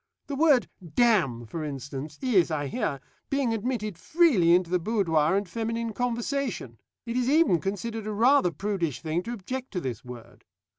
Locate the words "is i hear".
2.23-2.99